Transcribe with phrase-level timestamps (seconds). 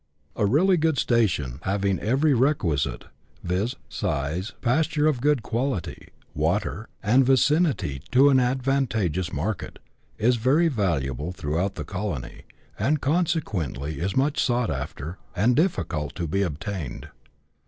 [0.35, 3.05] A really good station, having every requisite,
[3.43, 3.75] viz.
[3.87, 9.77] size, pas ture of good quality, water, and vicinity to an advantageous market,
[10.17, 12.45] is very valuable throughout the colony,
[12.79, 17.09] and consequently is much sought after, and difficult to be obtained.